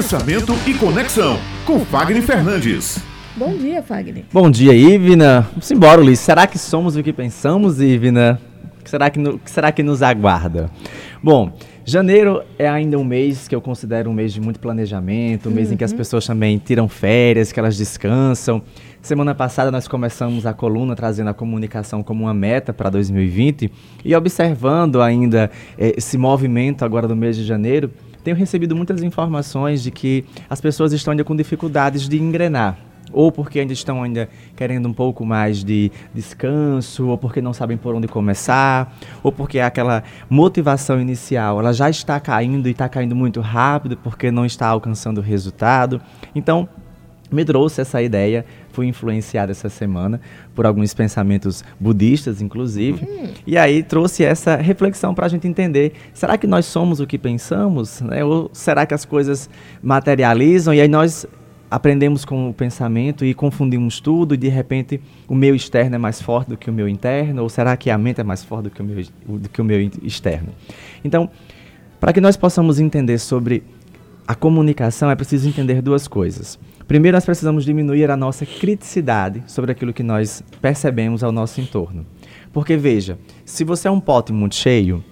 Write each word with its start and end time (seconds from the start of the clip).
Pensamento 0.00 0.54
e 0.66 0.72
Conexão, 0.72 1.38
com 1.66 1.80
Fagner 1.80 2.22
Fernandes. 2.22 3.04
Bom 3.36 3.54
dia, 3.54 3.82
Fagner. 3.82 4.24
Bom 4.32 4.50
dia, 4.50 4.72
Ivna. 4.72 5.46
Vamos 5.50 5.70
embora, 5.70 6.00
Luiz. 6.00 6.18
Será 6.18 6.46
que 6.46 6.58
somos 6.58 6.96
o 6.96 7.02
que 7.02 7.12
pensamos, 7.12 7.82
Ivna? 7.82 8.40
O 8.80 8.82
que 8.82 8.88
será 8.88 9.10
que, 9.10 9.18
no, 9.18 9.38
que 9.38 9.50
será 9.50 9.70
que 9.70 9.82
nos 9.82 10.02
aguarda? 10.02 10.70
Bom, 11.22 11.52
janeiro 11.84 12.42
é 12.58 12.66
ainda 12.66 12.96
um 12.96 13.04
mês 13.04 13.46
que 13.46 13.54
eu 13.54 13.60
considero 13.60 14.08
um 14.08 14.14
mês 14.14 14.32
de 14.32 14.40
muito 14.40 14.58
planejamento, 14.58 15.50
um 15.50 15.52
mês 15.52 15.68
uhum. 15.68 15.74
em 15.74 15.76
que 15.76 15.84
as 15.84 15.90
uhum. 15.90 15.98
pessoas 15.98 16.26
também 16.26 16.56
tiram 16.56 16.88
férias, 16.88 17.52
que 17.52 17.60
elas 17.60 17.76
descansam. 17.76 18.62
Semana 19.02 19.34
passada 19.34 19.70
nós 19.70 19.86
começamos 19.86 20.46
a 20.46 20.54
coluna 20.54 20.96
trazendo 20.96 21.28
a 21.28 21.34
comunicação 21.34 22.02
como 22.02 22.24
uma 22.24 22.32
meta 22.32 22.72
para 22.72 22.88
2020 22.88 23.70
e 24.02 24.16
observando 24.16 25.02
ainda 25.02 25.50
eh, 25.76 25.92
esse 25.98 26.16
movimento 26.16 26.86
agora 26.86 27.06
do 27.06 27.14
mês 27.14 27.36
de 27.36 27.44
janeiro, 27.44 27.90
tenho 28.22 28.36
recebido 28.36 28.74
muitas 28.76 29.02
informações 29.02 29.82
de 29.82 29.90
que 29.90 30.24
as 30.48 30.60
pessoas 30.60 30.92
estão 30.92 31.12
ainda 31.12 31.24
com 31.24 31.34
dificuldades 31.34 32.08
de 32.08 32.18
engrenar 32.20 32.78
ou 33.12 33.30
porque 33.32 33.60
ainda 33.60 33.72
estão 33.72 34.02
ainda 34.02 34.28
querendo 34.56 34.88
um 34.88 34.92
pouco 34.92 35.24
mais 35.24 35.64
de 35.64 35.90
descanso, 36.14 37.08
ou 37.08 37.18
porque 37.18 37.40
não 37.40 37.52
sabem 37.52 37.76
por 37.76 37.94
onde 37.94 38.08
começar, 38.08 38.96
ou 39.22 39.32
porque 39.32 39.58
aquela 39.58 40.02
motivação 40.28 41.00
inicial 41.00 41.58
ela 41.58 41.72
já 41.72 41.90
está 41.90 42.18
caindo 42.20 42.68
e 42.68 42.72
está 42.72 42.88
caindo 42.88 43.16
muito 43.16 43.40
rápido 43.40 43.96
porque 43.96 44.30
não 44.30 44.46
está 44.46 44.68
alcançando 44.68 45.18
o 45.18 45.22
resultado. 45.22 46.00
Então, 46.34 46.68
me 47.30 47.44
trouxe 47.44 47.80
essa 47.80 48.02
ideia, 48.02 48.44
fui 48.72 48.86
influenciado 48.86 49.52
essa 49.52 49.68
semana 49.68 50.20
por 50.54 50.66
alguns 50.66 50.92
pensamentos 50.94 51.64
budistas, 51.78 52.42
inclusive, 52.42 53.04
hum. 53.04 53.32
e 53.46 53.56
aí 53.56 53.82
trouxe 53.82 54.24
essa 54.24 54.56
reflexão 54.56 55.14
para 55.14 55.26
a 55.26 55.28
gente 55.28 55.46
entender: 55.46 55.92
será 56.12 56.36
que 56.36 56.46
nós 56.46 56.66
somos 56.66 57.00
o 57.00 57.06
que 57.06 57.18
pensamos? 57.18 58.00
Né? 58.00 58.24
Ou 58.24 58.50
será 58.52 58.86
que 58.86 58.94
as 58.94 59.04
coisas 59.04 59.48
materializam 59.82 60.74
e 60.74 60.80
aí 60.80 60.88
nós 60.88 61.26
aprendemos 61.70 62.24
com 62.24 62.50
o 62.50 62.52
pensamento 62.52 63.24
e 63.24 63.32
confundimos 63.32 64.00
tudo 64.00 64.34
e 64.34 64.36
de 64.36 64.48
repente 64.48 65.00
o 65.28 65.34
meu 65.36 65.54
externo 65.54 65.94
é 65.94 65.98
mais 65.98 66.20
forte 66.20 66.48
do 66.48 66.56
que 66.56 66.68
o 66.68 66.72
meu 66.72 66.88
interno? 66.88 67.42
Ou 67.42 67.48
será 67.48 67.76
que 67.76 67.90
a 67.90 67.96
mente 67.96 68.20
é 68.20 68.24
mais 68.24 68.42
forte 68.42 68.64
do 68.64 68.70
que 68.70 68.82
o 68.82 68.84
meu, 68.84 69.04
do 69.26 69.48
que 69.48 69.60
o 69.60 69.64
meu 69.64 69.80
externo? 70.02 70.48
Então, 71.04 71.30
para 72.00 72.12
que 72.12 72.20
nós 72.20 72.36
possamos 72.36 72.80
entender 72.80 73.18
sobre 73.18 73.62
a 74.26 74.34
comunicação, 74.34 75.10
é 75.10 75.14
preciso 75.14 75.48
entender 75.48 75.82
duas 75.82 76.08
coisas. 76.08 76.58
Primeiro, 76.90 77.16
nós 77.16 77.24
precisamos 77.24 77.64
diminuir 77.64 78.10
a 78.10 78.16
nossa 78.16 78.44
criticidade 78.44 79.44
sobre 79.46 79.70
aquilo 79.70 79.92
que 79.92 80.02
nós 80.02 80.42
percebemos 80.60 81.22
ao 81.22 81.30
nosso 81.30 81.60
entorno. 81.60 82.04
Porque, 82.52 82.76
veja, 82.76 83.16
se 83.44 83.62
você 83.62 83.86
é 83.86 83.90
um 83.92 84.00
pote 84.00 84.32
muito 84.32 84.56
cheio 84.56 85.04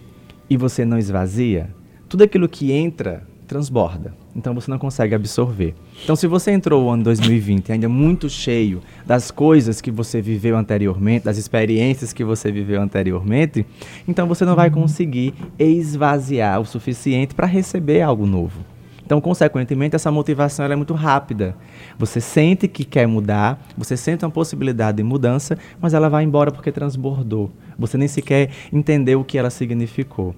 e 0.50 0.56
você 0.56 0.84
não 0.84 0.98
esvazia, 0.98 1.72
tudo 2.08 2.24
aquilo 2.24 2.48
que 2.48 2.72
entra 2.72 3.22
transborda. 3.46 4.12
Então 4.34 4.52
você 4.56 4.68
não 4.68 4.76
consegue 4.76 5.14
absorver. 5.14 5.72
Então, 6.02 6.16
se 6.16 6.26
você 6.26 6.50
entrou 6.50 6.84
o 6.84 6.90
ano 6.90 7.04
2020 7.04 7.70
ainda 7.70 7.88
muito 7.88 8.28
cheio 8.28 8.82
das 9.06 9.30
coisas 9.30 9.80
que 9.80 9.92
você 9.92 10.20
viveu 10.20 10.56
anteriormente, 10.56 11.26
das 11.26 11.38
experiências 11.38 12.12
que 12.12 12.24
você 12.24 12.50
viveu 12.50 12.82
anteriormente, 12.82 13.64
então 14.08 14.26
você 14.26 14.44
não 14.44 14.56
vai 14.56 14.68
conseguir 14.68 15.32
esvaziar 15.56 16.60
o 16.60 16.66
suficiente 16.66 17.36
para 17.36 17.46
receber 17.46 18.02
algo 18.02 18.26
novo. 18.26 18.77
Então, 19.08 19.22
consequentemente, 19.22 19.96
essa 19.96 20.10
motivação 20.12 20.66
é 20.66 20.76
muito 20.76 20.92
rápida. 20.92 21.56
Você 21.98 22.20
sente 22.20 22.68
que 22.68 22.84
quer 22.84 23.08
mudar, 23.08 23.58
você 23.74 23.96
sente 23.96 24.22
uma 24.22 24.30
possibilidade 24.30 24.98
de 24.98 25.02
mudança, 25.02 25.56
mas 25.80 25.94
ela 25.94 26.10
vai 26.10 26.24
embora 26.24 26.52
porque 26.52 26.70
transbordou. 26.70 27.50
Você 27.78 27.96
nem 27.96 28.06
sequer 28.06 28.50
entendeu 28.70 29.20
o 29.20 29.24
que 29.24 29.38
ela 29.38 29.48
significou. 29.48 30.36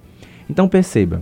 Então, 0.49 0.69
perceba: 0.69 1.21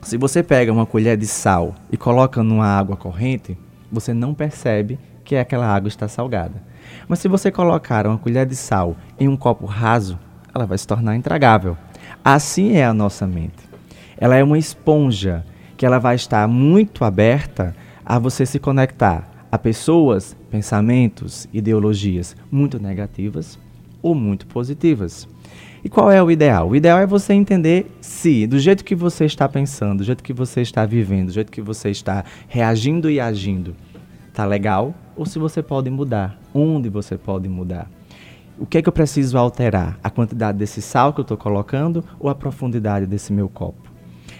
se 0.00 0.16
você 0.16 0.44
pega 0.44 0.72
uma 0.72 0.86
colher 0.86 1.16
de 1.16 1.26
sal 1.26 1.74
e 1.90 1.96
coloca 1.96 2.40
numa 2.40 2.68
água 2.68 2.96
corrente, 2.96 3.58
você 3.90 4.14
não 4.14 4.32
percebe 4.32 4.96
que 5.24 5.34
aquela 5.34 5.66
água 5.66 5.88
está 5.88 6.06
salgada. 6.06 6.62
Mas 7.08 7.18
se 7.18 7.26
você 7.26 7.50
colocar 7.50 8.06
uma 8.06 8.16
colher 8.16 8.46
de 8.46 8.54
sal 8.54 8.96
em 9.18 9.26
um 9.26 9.36
copo 9.36 9.66
raso, 9.66 10.16
ela 10.54 10.64
vai 10.64 10.78
se 10.78 10.86
tornar 10.86 11.16
intragável. 11.16 11.76
Assim 12.24 12.76
é 12.76 12.84
a 12.84 12.94
nossa 12.94 13.26
mente. 13.26 13.68
Ela 14.16 14.36
é 14.36 14.44
uma 14.44 14.56
esponja 14.56 15.44
que 15.76 15.84
ela 15.84 15.98
vai 15.98 16.14
estar 16.16 16.46
muito 16.48 17.04
aberta 17.04 17.74
a 18.04 18.18
você 18.18 18.46
se 18.46 18.58
conectar 18.58 19.36
a 19.50 19.58
pessoas, 19.58 20.36
pensamentos, 20.50 21.48
ideologias 21.52 22.36
muito 22.50 22.78
negativas 22.78 23.58
ou 24.02 24.14
muito 24.14 24.46
positivas. 24.46 25.28
E 25.84 25.88
qual 25.88 26.10
é 26.10 26.22
o 26.22 26.30
ideal? 26.30 26.70
O 26.70 26.76
ideal 26.76 26.98
é 26.98 27.06
você 27.06 27.32
entender 27.32 27.86
se, 28.00 28.46
do 28.46 28.58
jeito 28.58 28.84
que 28.84 28.94
você 28.94 29.24
está 29.24 29.48
pensando, 29.48 29.98
do 29.98 30.04
jeito 30.04 30.22
que 30.22 30.32
você 30.32 30.60
está 30.60 30.84
vivendo, 30.84 31.28
do 31.28 31.32
jeito 31.32 31.52
que 31.52 31.62
você 31.62 31.90
está 31.90 32.24
reagindo 32.48 33.08
e 33.08 33.20
agindo, 33.20 33.74
tá 34.34 34.44
legal 34.44 34.94
ou 35.16 35.24
se 35.24 35.38
você 35.38 35.62
pode 35.62 35.88
mudar, 35.88 36.38
onde 36.52 36.88
você 36.88 37.16
pode 37.16 37.48
mudar. 37.48 37.88
O 38.58 38.66
que 38.66 38.78
é 38.78 38.82
que 38.82 38.88
eu 38.88 38.92
preciso 38.92 39.38
alterar? 39.38 39.98
A 40.02 40.10
quantidade 40.10 40.58
desse 40.58 40.82
sal 40.82 41.12
que 41.12 41.20
eu 41.20 41.22
estou 41.22 41.36
colocando 41.36 42.04
ou 42.18 42.28
a 42.28 42.34
profundidade 42.34 43.06
desse 43.06 43.32
meu 43.32 43.48
copo? 43.48 43.95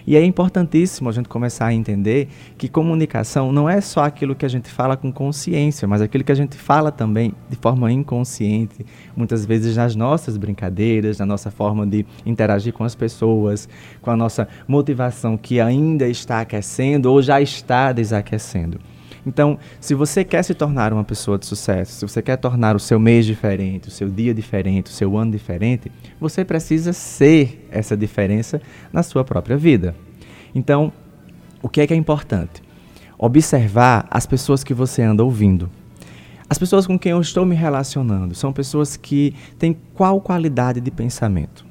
E 0.06 0.16
é 0.16 0.24
importantíssimo 0.24 1.08
a 1.08 1.12
gente 1.12 1.28
começar 1.28 1.66
a 1.66 1.74
entender 1.74 2.28
que 2.56 2.68
comunicação 2.68 3.50
não 3.50 3.68
é 3.68 3.80
só 3.80 4.04
aquilo 4.04 4.36
que 4.36 4.46
a 4.46 4.48
gente 4.48 4.68
fala 4.68 4.96
com 4.96 5.10
consciência, 5.10 5.88
mas 5.88 6.00
aquilo 6.00 6.22
que 6.22 6.30
a 6.30 6.36
gente 6.36 6.56
fala 6.56 6.92
também 6.92 7.34
de 7.50 7.56
forma 7.56 7.90
inconsciente, 7.90 8.86
muitas 9.16 9.44
vezes 9.44 9.76
nas 9.76 9.96
nossas 9.96 10.36
brincadeiras, 10.36 11.18
na 11.18 11.26
nossa 11.26 11.50
forma 11.50 11.84
de 11.84 12.06
interagir 12.24 12.72
com 12.72 12.84
as 12.84 12.94
pessoas, 12.94 13.68
com 14.00 14.10
a 14.10 14.16
nossa 14.16 14.46
motivação 14.68 15.36
que 15.36 15.60
ainda 15.60 16.06
está 16.06 16.40
aquecendo 16.40 17.10
ou 17.10 17.20
já 17.20 17.40
está 17.40 17.90
desaquecendo. 17.92 18.78
Então, 19.26 19.58
se 19.80 19.92
você 19.92 20.22
quer 20.22 20.44
se 20.44 20.54
tornar 20.54 20.92
uma 20.92 21.02
pessoa 21.02 21.36
de 21.36 21.46
sucesso, 21.46 21.92
se 21.92 22.06
você 22.06 22.22
quer 22.22 22.36
tornar 22.36 22.76
o 22.76 22.78
seu 22.78 23.00
mês 23.00 23.26
diferente, 23.26 23.88
o 23.88 23.90
seu 23.90 24.08
dia 24.08 24.32
diferente, 24.32 24.86
o 24.86 24.94
seu 24.94 25.16
ano 25.18 25.32
diferente, 25.32 25.90
você 26.20 26.44
precisa 26.44 26.92
ser 26.92 27.66
essa 27.70 27.96
diferença 27.96 28.62
na 28.92 29.02
sua 29.02 29.24
própria 29.24 29.56
vida. 29.56 29.96
Então, 30.54 30.92
o 31.60 31.68
que 31.68 31.80
é 31.80 31.86
que 31.88 31.92
é 31.92 31.96
importante? 31.96 32.62
Observar 33.18 34.06
as 34.08 34.26
pessoas 34.26 34.62
que 34.62 34.72
você 34.72 35.02
anda 35.02 35.24
ouvindo. 35.24 35.68
As 36.48 36.58
pessoas 36.58 36.86
com 36.86 36.96
quem 36.96 37.10
eu 37.10 37.20
estou 37.20 37.44
me 37.44 37.56
relacionando 37.56 38.32
são 38.32 38.52
pessoas 38.52 38.96
que 38.96 39.34
têm 39.58 39.76
qual 39.92 40.20
qualidade 40.20 40.80
de 40.80 40.90
pensamento? 40.92 41.65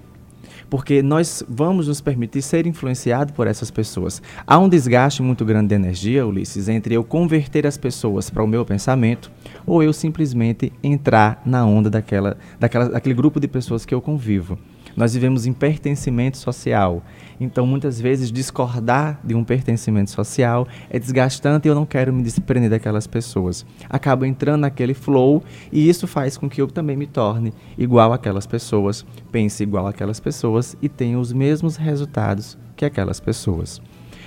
Porque 0.70 1.02
nós 1.02 1.44
vamos 1.48 1.88
nos 1.88 2.02
permitir 2.02 2.42
ser 2.42 2.66
influenciados 2.66 3.34
por 3.34 3.48
essas 3.48 3.72
pessoas. 3.72 4.22
Há 4.46 4.58
um 4.58 4.70
desgaste 4.70 5.22
muito 5.22 5.46
grande 5.46 5.70
de 5.70 5.76
energia, 5.76 6.26
Ulisses, 6.26 6.68
entre 6.68 6.96
eu 6.96 7.04
converter 7.04 7.66
as 7.66 7.78
pessoas 7.78 8.30
para 8.30 8.44
o 8.44 8.48
meu 8.48 8.66
pensamento 8.66 9.32
ou 9.66 9.82
eu 9.82 9.94
simplesmente 9.94 10.72
entrar 10.84 11.42
na 11.46 11.66
onda 11.66 11.90
daquela, 11.90 12.38
daquela, 12.60 12.90
daquele 12.90 13.16
grupo 13.16 13.40
de 13.40 13.48
pessoas 13.48 13.86
que 13.86 13.94
eu 13.94 14.02
convivo. 14.02 14.58
Nós 14.96 15.14
vivemos 15.14 15.46
em 15.46 15.52
pertencimento 15.52 16.38
social. 16.38 17.04
Então, 17.40 17.68
muitas 17.68 18.00
vezes, 18.00 18.32
discordar 18.32 19.20
de 19.24 19.36
um 19.36 19.44
pertencimento 19.44 20.10
social 20.10 20.68
é 20.90 20.98
desgastante 20.98 21.68
e 21.68 21.70
eu 21.70 21.76
não 21.76 21.86
quero 21.86 22.14
me 22.14 22.24
desprender 22.24 22.70
daquelas 22.70 23.06
pessoas. 23.06 23.66
Acabo 23.90 24.24
entrando 24.24 24.62
naquele 24.62 24.94
flow 24.94 25.44
e 25.72 25.90
isso 25.90 26.08
faz 26.08 26.38
com 26.38 26.50
que 26.50 26.62
eu 26.62 26.68
também 26.68 26.96
me 26.96 27.08
torne 27.08 27.54
igual 27.78 28.14
àquelas 28.14 28.48
pessoas, 28.48 29.06
pense 29.32 29.62
igual 29.62 29.86
àquelas 29.88 30.20
pessoas 30.20 30.78
e 30.82 30.88
tenha 30.88 31.20
os 31.20 31.34
mesmos 31.34 31.76
resultados 31.76 32.58
que 32.76 32.86
aquelas 32.86 33.20
pessoas. 33.20 33.82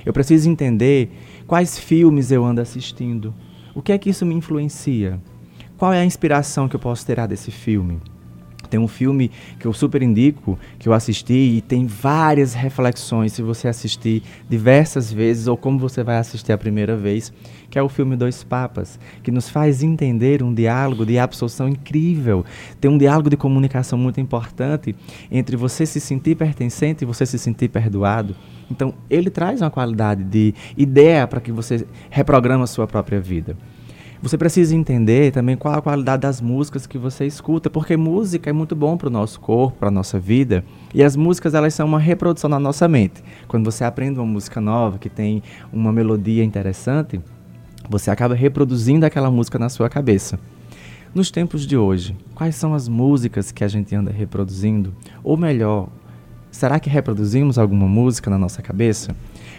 Eu 0.05 0.13
preciso 0.13 0.49
entender 0.51 1.11
quais 1.47 1.79
filmes 1.79 2.31
eu 2.31 2.45
ando 2.45 2.61
assistindo. 2.61 3.35
O 3.75 3.81
que 3.81 3.93
é 3.93 3.99
que 3.99 4.11
isso 4.11 4.27
me 4.27 4.35
influencia? 4.35 5.21
Qual 5.79 5.93
é 5.93 6.01
a 6.01 6.05
inspiração 6.05 6.69
que 6.69 6.77
eu 6.77 6.81
posso 6.81 7.07
tirar 7.07 7.27
desse 7.27 7.51
filme? 7.51 8.01
Tem 8.69 8.79
um 8.79 8.89
filme 8.89 9.31
que 9.59 9.67
eu 9.67 9.73
super 9.73 10.03
indico, 10.03 10.59
que 10.79 10.89
eu 10.89 10.93
assisti 10.93 11.57
e 11.57 11.61
tem 11.61 11.87
várias 11.87 12.55
reflexões 12.55 13.33
se 13.33 13.43
você 13.43 13.69
assistir 13.69 14.23
diversas 14.49 15.13
vezes 15.13 15.47
ou 15.47 15.57
como 15.57 15.79
você 15.79 16.03
vai 16.03 16.19
assistir 16.19 16.53
a 16.53 16.59
primeira 16.59 16.97
vez, 16.97 17.33
que 17.71 17.79
é 17.79 17.83
o 17.83 17.89
filme 17.89 18.17
Dois 18.17 18.43
Papas, 18.45 18.99
que 19.23 19.31
nos 19.31 19.49
faz 19.49 19.83
entender 19.83 20.43
um 20.43 20.53
diálogo 20.53 21.05
de 21.05 21.19
absorção 21.19 21.69
incrível. 21.69 22.45
Tem 22.81 22.91
um 22.91 22.99
diálogo 22.99 23.31
de 23.31 23.37
comunicação 23.37 23.99
muito 23.99 24.21
importante 24.21 24.95
entre 25.31 25.57
você 25.57 25.85
se 25.87 26.01
sentir 26.01 26.37
pertencente 26.37 27.05
e 27.05 27.07
você 27.07 27.27
se 27.27 27.39
sentir 27.39 27.69
perdoado. 27.69 28.35
Então, 28.71 28.95
ele 29.09 29.31
traz 29.31 29.61
uma 29.61 29.71
qualidade 29.71 30.23
de 30.25 30.55
ideia 30.77 31.27
para 31.27 31.41
que 31.41 31.51
você 31.51 31.87
reprograma 32.11 32.65
a 32.65 32.67
sua 32.67 32.87
própria 32.87 33.21
vida. 33.21 33.57
Você 34.21 34.37
precisa 34.37 34.75
entender 34.75 35.31
também 35.31 35.57
qual 35.57 35.75
a 35.75 35.83
qualidade 35.83 36.23
das 36.23 36.41
músicas 36.41 36.89
que 36.89 36.99
você 36.99 37.25
escuta, 37.25 37.71
porque 37.71 37.97
música 37.97 38.51
é 38.51 38.53
muito 38.53 38.75
bom 38.75 38.97
para 38.97 39.07
o 39.07 39.13
nosso 39.13 39.39
corpo, 39.39 39.79
para 39.79 39.89
a 39.89 39.93
nossa 39.93 40.19
vida. 40.19 40.65
E 40.93 41.05
as 41.05 41.15
músicas 41.15 41.55
elas 41.55 41.73
são 41.73 41.87
uma 41.87 42.01
reprodução 42.01 42.51
na 42.51 42.59
nossa 42.59 42.89
mente. 42.89 43.23
Quando 43.47 43.65
você 43.65 43.85
aprende 43.85 44.19
uma 44.19 44.27
música 44.27 44.61
nova 44.61 44.99
que 44.99 45.09
tem 45.09 45.41
uma 45.73 45.93
melodia 45.93 46.43
interessante, 46.43 47.21
você 47.89 48.11
acaba 48.11 48.35
reproduzindo 48.35 49.07
aquela 49.07 49.31
música 49.31 49.57
na 49.57 49.69
sua 49.69 49.89
cabeça. 49.89 50.39
Nos 51.15 51.31
tempos 51.31 51.65
de 51.65 51.77
hoje, 51.77 52.17
quais 52.35 52.57
são 52.57 52.75
as 52.75 52.89
músicas 52.89 53.53
que 53.53 53.63
a 53.63 53.69
gente 53.69 53.95
anda 53.95 54.11
reproduzindo? 54.11 54.93
Ou 55.23 55.37
melhor, 55.37 55.89
Será 56.51 56.81
que 56.81 56.89
reproduzimos 56.89 57.59
alguma 57.59 57.87
música 57.87 58.31
na 58.31 58.39
nossa 58.39 58.63
cabeça? 58.63 59.15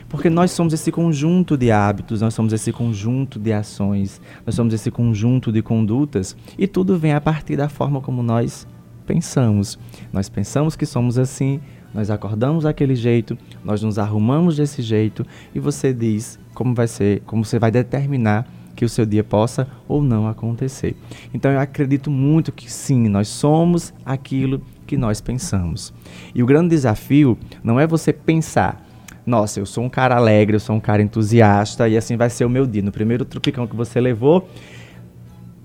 Porque 0.07 0.29
nós 0.29 0.51
somos 0.51 0.73
esse 0.73 0.91
conjunto 0.91 1.55
de 1.55 1.71
hábitos, 1.71 2.21
nós 2.21 2.33
somos 2.33 2.51
esse 2.51 2.71
conjunto 2.71 3.39
de 3.39 3.53
ações, 3.53 4.19
nós 4.45 4.55
somos 4.55 4.73
esse 4.73 4.89
conjunto 4.89 5.51
de 5.51 5.61
condutas 5.61 6.35
e 6.57 6.67
tudo 6.67 6.97
vem 6.97 7.13
a 7.13 7.21
partir 7.21 7.55
da 7.55 7.69
forma 7.69 8.01
como 8.01 8.23
nós 8.23 8.67
pensamos. 9.05 9.77
Nós 10.11 10.27
pensamos 10.27 10.75
que 10.75 10.85
somos 10.85 11.17
assim, 11.19 11.59
nós 11.93 12.09
acordamos 12.09 12.63
daquele 12.63 12.95
jeito, 12.95 13.37
nós 13.63 13.81
nos 13.81 13.99
arrumamos 13.99 14.57
desse 14.57 14.81
jeito 14.81 15.25
e 15.53 15.59
você 15.59 15.93
diz 15.93 16.39
como 16.53 16.73
vai 16.73 16.87
ser, 16.87 17.21
como 17.25 17.45
você 17.45 17.59
vai 17.59 17.71
determinar 17.71 18.47
que 18.79 18.85
o 18.85 18.89
seu 18.89 19.05
dia 19.05 19.25
possa 19.25 19.67
ou 19.89 20.01
não 20.01 20.25
acontecer. 20.25 20.95
Então 21.33 21.51
eu 21.51 21.59
acredito 21.59 22.09
muito 22.09 22.49
que 22.49 22.71
sim, 22.71 23.09
nós 23.09 23.27
somos 23.27 23.93
aquilo 24.05 24.61
que 24.87 24.95
nós 24.95 25.19
pensamos. 25.19 25.93
E 26.33 26.41
o 26.41 26.45
grande 26.45 26.69
desafio 26.69 27.37
não 27.61 27.77
é 27.77 27.85
você 27.85 28.13
pensar, 28.13 28.81
nossa, 29.25 29.59
eu 29.59 29.65
sou 29.65 29.83
um 29.83 29.89
cara 29.89 30.15
alegre, 30.15 30.55
eu 30.55 30.61
sou 30.61 30.77
um 30.77 30.79
cara 30.79 31.01
entusiasta 31.01 31.89
e 31.89 31.97
assim 31.97 32.15
vai 32.15 32.29
ser 32.29 32.45
o 32.45 32.49
meu 32.49 32.65
dia. 32.65 32.81
No 32.81 32.89
primeiro 32.89 33.25
tropicão 33.25 33.67
que 33.67 33.75
você 33.75 33.99
levou, 33.99 34.47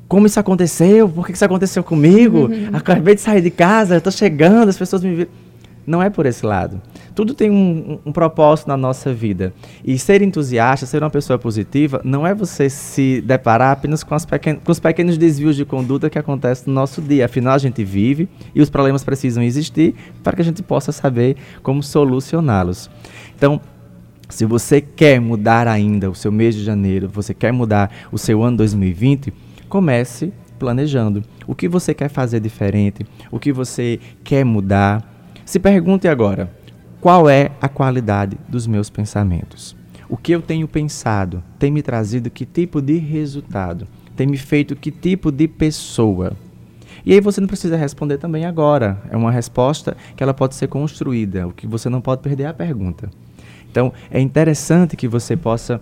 como 0.08 0.26
isso 0.26 0.40
aconteceu? 0.40 1.08
Por 1.08 1.24
que 1.24 1.34
isso 1.34 1.44
aconteceu 1.44 1.84
comigo? 1.84 2.46
Uhum. 2.46 2.70
Acabei 2.72 3.14
de 3.14 3.20
sair 3.20 3.42
de 3.42 3.50
casa, 3.50 3.98
estou 3.98 4.12
chegando, 4.12 4.70
as 4.70 4.76
pessoas 4.76 5.04
me 5.04 5.14
viram. 5.14 5.30
Não 5.86 6.02
é 6.02 6.08
por 6.08 6.26
esse 6.26 6.44
lado. 6.44 6.80
Tudo 7.14 7.34
tem 7.34 7.50
um, 7.50 7.98
um, 8.04 8.12
propósito 8.12 8.68
na 8.68 8.76
nossa 8.76 9.12
vida. 9.12 9.52
E 9.84 9.98
ser 9.98 10.22
entusiasta, 10.22 10.86
ser 10.86 11.02
uma 11.02 11.10
pessoa 11.10 11.38
positiva, 11.38 12.00
não 12.04 12.26
é 12.26 12.34
você 12.34 12.70
se 12.70 13.20
deparar 13.20 13.72
apenas 13.72 14.02
com, 14.02 14.16
pequen 14.28 14.56
com 14.56 14.72
os 14.72 14.80
pequenos 14.80 15.18
desvios 15.18 15.56
de 15.56 15.64
conduta 15.64 16.08
que 16.10 16.18
acontecem 16.18 16.64
no 16.66 16.74
nosso 16.74 17.02
dia. 17.02 17.26
Afinal, 17.26 17.54
a 17.54 17.58
gente 17.58 17.84
vive 17.84 18.28
e 18.54 18.60
os 18.60 18.70
problemas 18.70 19.04
precisam 19.04 19.42
existir 19.42 19.94
para 20.22 20.34
que 20.34 20.42
a 20.42 20.44
gente 20.44 20.62
possa 20.62 20.92
saber 20.92 21.36
como 21.62 21.82
solucioná-los. 21.82 22.90
Então, 23.36 23.60
se 24.28 24.44
você 24.44 24.80
quer 24.80 25.20
mudar 25.20 25.68
ainda 25.68 26.10
o 26.10 26.14
seu 26.14 26.32
mês 26.32 26.54
de 26.54 26.64
janeiro, 26.64 27.08
você 27.08 27.34
quer 27.34 27.52
mudar 27.52 27.90
o 28.10 28.18
seu 28.18 28.42
ano 28.42 28.56
2020, 28.56 29.32
comece 29.68 30.32
planejando. 30.58 31.22
O 31.46 31.54
que 31.54 31.68
você 31.68 31.92
quer 31.92 32.08
fazer 32.08 32.40
diferente? 32.40 33.06
O 33.30 33.38
que 33.38 33.52
você 33.52 34.00
quer 34.22 34.44
mudar? 34.44 35.13
Se 35.44 35.58
pergunte 35.58 36.08
agora: 36.08 36.50
qual 37.00 37.28
é 37.28 37.50
a 37.60 37.68
qualidade 37.68 38.38
dos 38.48 38.66
meus 38.66 38.88
pensamentos? 38.88 39.76
O 40.08 40.16
que 40.16 40.32
eu 40.32 40.40
tenho 40.40 40.68
pensado 40.68 41.42
tem 41.58 41.70
me 41.70 41.82
trazido 41.82 42.30
que 42.30 42.46
tipo 42.46 42.80
de 42.80 42.96
resultado? 42.98 43.86
Tem 44.16 44.26
me 44.26 44.36
feito 44.36 44.76
que 44.76 44.90
tipo 44.90 45.30
de 45.30 45.48
pessoa? 45.48 46.32
E 47.04 47.12
aí 47.12 47.20
você 47.20 47.40
não 47.40 47.48
precisa 47.48 47.76
responder 47.76 48.16
também 48.16 48.46
agora. 48.46 49.02
É 49.10 49.16
uma 49.16 49.30
resposta 49.30 49.96
que 50.16 50.22
ela 50.22 50.32
pode 50.32 50.54
ser 50.54 50.68
construída. 50.68 51.46
O 51.46 51.52
que 51.52 51.66
você 51.66 51.88
não 51.90 52.00
pode 52.00 52.22
perder 52.22 52.44
é 52.44 52.46
a 52.46 52.54
pergunta. 52.54 53.10
Então, 53.70 53.92
é 54.10 54.20
interessante 54.20 54.96
que 54.96 55.08
você 55.08 55.36
possa 55.36 55.80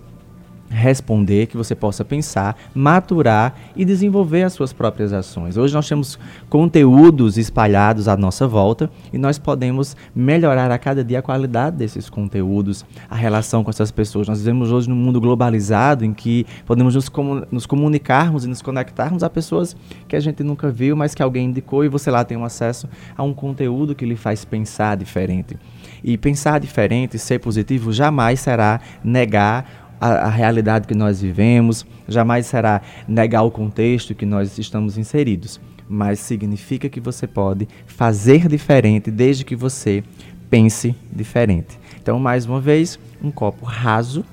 responder, 0.73 1.47
que 1.47 1.57
você 1.57 1.75
possa 1.75 2.05
pensar, 2.05 2.57
maturar 2.75 3.55
e 3.77 3.85
desenvolver 3.85 4.43
as 4.43 4.53
suas 4.55 4.73
próprias 4.73 5.13
ações. 5.13 5.57
Hoje 5.57 5.75
nós 5.75 5.89
temos 5.89 6.19
conteúdos 6.49 7.37
espalhados 7.37 8.09
à 8.09 8.17
nossa 8.17 8.49
volta 8.49 8.91
e 9.13 9.19
nós 9.19 9.39
podemos 9.39 9.95
melhorar 10.15 10.71
a 10.71 10.79
cada 10.79 11.05
dia 11.05 11.19
a 11.19 11.23
qualidade 11.23 11.77
desses 11.77 12.09
conteúdos, 12.09 12.85
a 13.09 13.15
relação 13.15 13.63
com 13.63 13.71
essas 13.71 13.91
pessoas. 13.91 14.27
Nós 14.27 14.39
vivemos 14.39 14.73
hoje 14.73 14.89
num 14.89 14.97
mundo 14.97 15.21
globalizado 15.21 16.05
em 16.05 16.13
que 16.13 16.47
podemos 16.67 16.95
nos, 16.95 17.09
comun 17.09 17.43
nos 17.51 17.67
comunicarmos 17.67 18.45
e 18.45 18.49
nos 18.49 18.63
conectarmos 18.63 19.23
a 19.23 19.31
pessoas 19.31 19.77
que 20.09 20.17
a 20.17 20.21
gente 20.21 20.43
nunca 20.43 20.71
viu, 20.71 20.97
mas 20.97 21.15
que 21.15 21.23
alguém 21.23 21.47
indicou 21.47 21.85
e 21.85 21.89
você 21.89 22.11
lá 22.11 22.25
tem 22.25 22.37
um 22.37 22.45
acesso 22.45 22.89
a 23.17 23.23
um 23.23 23.35
conteúdo 23.35 23.95
que 23.95 24.07
lhe 24.07 24.17
faz 24.17 24.45
pensar 24.45 24.97
diferente. 24.97 25.57
E 26.03 26.17
pensar 26.17 26.59
diferente, 26.59 27.19
ser 27.19 27.39
positivo, 27.39 27.93
jamais 27.93 28.41
será 28.41 28.81
negar 29.05 29.82
a, 30.03 30.27
a, 30.27 30.29
realidade 30.29 30.89
que 30.89 30.95
nós 30.97 31.23
vivemos, 31.23 31.87
jamais 32.09 32.47
será 32.47 32.83
negar 33.07 33.43
o 33.43 33.53
contexto 33.53 34.17
que 34.17 34.27
nós 34.27 34.59
estamos 34.59 34.99
inseridos, 34.99 35.61
mas 35.89 36.19
significa 36.19 36.89
que 36.89 36.99
você 36.99 37.25
pode 37.25 37.69
fazer 37.87 38.49
diferente 38.49 39.13
desde 39.13 39.45
que 39.45 39.55
você 39.55 40.03
pense 40.51 40.93
diferente. 41.13 41.79
Então, 42.03 42.19
mais 42.19 42.47
uma 42.47 42.61
vez, 42.61 42.99
um 43.23 43.31
copo 43.31 43.65
raso, 43.65 44.25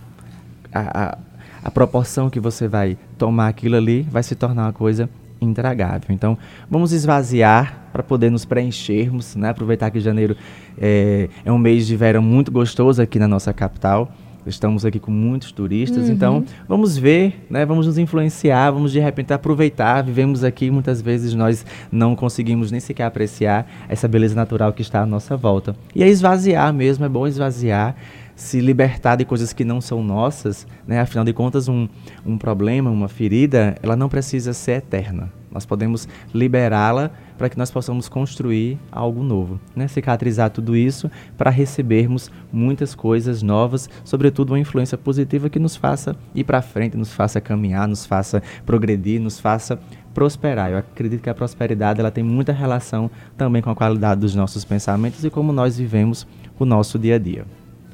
a, 0.74 1.04
a, 1.04 1.18
a 1.66 1.72
proporção 1.72 2.32
que 2.32 2.40
você 2.40 2.68
vai 2.68 2.98
tomar 3.16 3.48
aquilo 3.48 3.76
ali 3.76 4.02
vai 4.10 4.24
se 4.24 4.34
tornar 4.34 4.64
uma 4.64 4.74
coisa 4.74 5.08
intragável. 5.40 6.08
Então, 6.10 6.36
vamos 6.68 6.92
esvaziar 6.92 7.90
para 7.94 8.02
poder 8.02 8.32
nos 8.32 8.44
preenchermos, 8.44 9.36
né? 9.36 9.50
aproveitar 9.50 9.92
que 9.92 10.00
janeiro 10.00 10.36
é, 10.80 11.30
é 11.46 11.52
um 11.52 11.60
mês 11.60 11.86
de 11.86 11.96
verão 11.96 12.24
muito 12.24 12.52
gostoso 12.52 13.00
aqui 13.02 13.20
na 13.20 13.28
nossa 13.28 13.54
capital. 13.54 14.12
Estamos 14.46 14.86
aqui 14.86 15.00
com 15.00 15.12
muitos 15.12 15.52
turistas, 15.52 16.08
uhum. 16.08 16.14
então 16.14 16.46
vamos 16.68 16.98
ver, 16.98 17.46
né? 17.50 17.66
Vamos 17.66 17.86
nos 17.86 17.98
influenciar, 17.98 18.72
vamos 18.72 18.92
de 18.92 19.00
repente 19.00 19.34
aproveitar. 19.34 20.04
Vivemos 20.04 20.44
aqui 20.44 20.72
muitas 20.72 21.02
vezes 21.02 21.34
nós 21.34 21.66
não 21.92 22.16
conseguimos 22.16 22.72
nem 22.72 22.80
sequer 22.80 23.06
apreciar 23.06 23.68
essa 23.88 24.08
beleza 24.08 24.36
natural 24.36 24.74
que 24.74 24.82
está 24.82 25.02
à 25.02 25.06
nossa 25.06 25.36
volta. 25.36 25.76
E 25.94 26.04
é 26.04 26.08
esvaziar 26.08 26.74
mesmo, 26.74 27.06
é 27.06 27.10
bom 27.10 27.28
esvaziar, 27.28 27.96
se 28.36 28.60
libertar 28.60 29.18
de 29.18 29.26
coisas 29.26 29.52
que 29.52 29.66
não 29.66 29.82
são 29.82 30.02
nossas, 30.04 30.66
né? 30.88 31.00
Afinal 31.00 31.26
de 31.26 31.34
contas, 31.34 31.68
um, 31.68 31.88
um 32.26 32.38
problema, 32.38 32.90
uma 32.90 33.08
ferida, 33.08 33.76
ela 33.84 33.96
não 33.96 34.10
precisa 34.10 34.54
ser 34.54 34.74
eterna. 34.74 35.39
Nós 35.52 35.66
podemos 35.66 36.08
liberá-la 36.34 37.12
para 37.38 37.50
que 37.50 37.58
nós 37.58 37.72
possamos 37.72 38.10
construir 38.10 38.78
algo 38.92 39.24
novo, 39.24 39.60
né? 39.76 39.88
cicatrizar 39.88 40.50
tudo 40.50 40.76
isso 40.76 41.10
para 41.38 41.50
recebermos 41.50 42.30
muitas 42.52 42.94
coisas 42.94 43.42
novas, 43.42 43.90
sobretudo 44.04 44.52
uma 44.52 44.60
influência 44.60 44.98
positiva 44.98 45.50
que 45.50 45.60
nos 45.60 45.76
faça 45.76 46.16
ir 46.36 46.44
para 46.44 46.62
frente, 46.62 46.98
nos 46.98 47.14
faça 47.14 47.40
caminhar, 47.40 47.88
nos 47.88 48.06
faça 48.06 48.44
progredir, 48.66 49.20
nos 49.22 49.40
faça 49.40 49.80
prosperar. 50.14 50.72
Eu 50.72 50.78
acredito 50.80 51.22
que 51.22 51.30
a 51.30 51.34
prosperidade 51.34 52.00
ela 52.00 52.12
tem 52.12 52.24
muita 52.24 52.52
relação 52.52 53.10
também 53.38 53.62
com 53.62 53.70
a 53.70 53.76
qualidade 53.76 54.22
dos 54.22 54.36
nossos 54.36 54.66
pensamentos 54.66 55.24
e 55.24 55.30
como 55.30 55.54
nós 55.54 55.78
vivemos 55.78 56.28
o 56.60 56.66
nosso 56.66 57.00
dia 57.00 57.16
a 57.16 57.20
dia. 57.20 57.46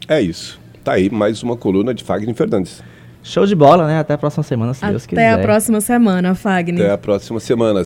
É 0.08 0.20
isso. 0.22 0.60
Tá 0.84 0.94
aí 0.94 1.10
mais 1.10 1.44
uma 1.44 1.56
coluna 1.56 1.94
de 1.94 2.04
Fagner 2.04 2.36
Fernandes. 2.36 2.84
Show 3.26 3.48
de 3.48 3.56
bola, 3.56 3.88
né? 3.88 3.98
Até 3.98 4.14
a 4.14 4.18
próxima 4.20 4.44
semana, 4.44 4.72
se 4.76 4.84
Até 4.86 4.92
Deus 4.92 5.06
quiser. 5.08 5.32
Até 5.32 5.42
a 5.42 5.44
próxima 5.44 5.82
semana, 5.82 6.36
Fagner. 6.36 6.86
Até 6.86 6.94
a 6.94 6.98
próxima 6.98 7.40
semana. 7.40 7.84